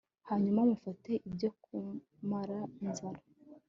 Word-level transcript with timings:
hanyuma 0.29 0.61
mufate 0.69 1.11
ibyo 1.27 1.49
kumara 1.63 2.59
inzara 2.83 3.21